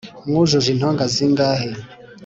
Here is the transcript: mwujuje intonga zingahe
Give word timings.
mwujuje 0.27 0.67
intonga 0.73 1.05
zingahe 1.13 1.69